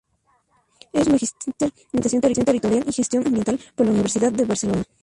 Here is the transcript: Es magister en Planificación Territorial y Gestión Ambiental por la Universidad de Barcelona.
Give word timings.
Es 0.93 1.07
magister 1.07 1.53
en 1.61 1.71
Planificación 1.91 2.21
Territorial 2.21 2.85
y 2.87 2.91
Gestión 2.91 3.23
Ambiental 3.27 3.59
por 3.75 3.85
la 3.85 3.91
Universidad 3.91 4.31
de 4.31 4.45
Barcelona. 4.45 4.83